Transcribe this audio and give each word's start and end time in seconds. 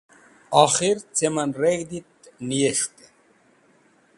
Okhir 0.63 0.97
cem 1.17 1.35
en 1.43 1.51
reg̃hdi 1.61 1.99
et 2.03 2.09
nas̃hte. 2.47 3.05